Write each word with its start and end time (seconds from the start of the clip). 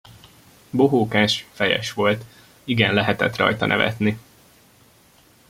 Bohókás, 0.69 1.45
fejes 1.51 1.93
volt; 1.93 2.23
igen 2.63 2.93
lehetett 2.93 3.35
rajta 3.35 3.65
nevetni. 3.65 4.19